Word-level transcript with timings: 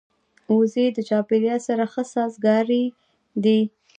وزې 0.57 0.85
د 0.95 0.99
چاپېریال 1.09 1.59
سره 1.67 1.83
ښه 1.91 2.03
سازګارې 2.13 2.83
دي 3.43 3.59